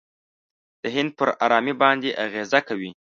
[0.81, 2.89] د هند پر آرامۍ باندې اغېزه کوي.